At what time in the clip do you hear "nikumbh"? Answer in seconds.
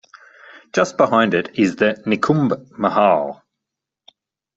2.07-2.71